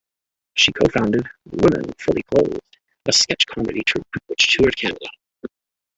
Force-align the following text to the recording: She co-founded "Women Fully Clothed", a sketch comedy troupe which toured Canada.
She 0.57 0.71
co-founded 0.73 1.29
"Women 1.45 1.93
Fully 1.99 2.23
Clothed", 2.23 2.59
a 3.05 3.11
sketch 3.13 3.45
comedy 3.45 3.83
troupe 3.85 4.07
which 4.25 4.57
toured 4.57 4.75
Canada. 4.75 5.05